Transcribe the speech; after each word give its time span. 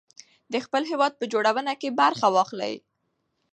د 0.53 0.55
خپل 0.65 0.83
هېواد 0.91 1.13
په 1.19 1.25
جوړونه 1.33 1.73
کې 1.81 1.95
برخه 2.01 2.27
واخلئ. 2.35 2.73